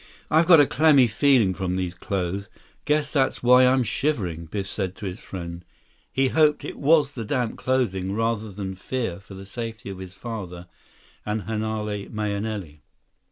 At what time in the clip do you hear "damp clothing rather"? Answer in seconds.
7.23-8.51